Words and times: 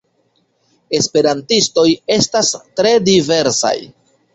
Esperantistoj 1.01 1.85
estas 2.19 2.53
tre 2.79 2.99
diversaj. 3.15 3.77